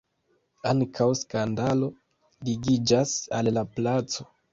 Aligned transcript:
Ankaŭ 0.69 1.05
skandalo 1.19 1.89
ligiĝas 2.49 3.13
al 3.41 3.51
la 3.59 3.65
placo. 3.77 4.27